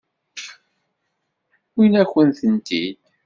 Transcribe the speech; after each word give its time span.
Wwin-akent-tent-id. 1.73 2.99